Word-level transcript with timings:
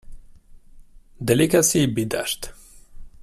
Delicacy 1.23 1.85
be 1.85 2.05
dashed. 2.05 2.49